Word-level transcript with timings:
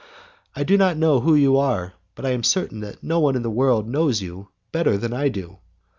I 0.55 0.63
do 0.63 0.77
not 0.77 0.97
know 0.97 1.19
who 1.19 1.35
you 1.35 1.57
are, 1.57 1.93
but 2.15 2.25
I 2.25 2.31
am 2.31 2.41
certain 2.41 2.79
that 2.79 3.03
no 3.03 3.19
one 3.19 3.35
in 3.35 3.43
the 3.43 3.51
world 3.51 3.87
knows 3.87 4.19
you 4.19 4.49
better 4.71 4.97
than 4.97 5.13
I 5.13 5.29
do. 5.29 5.59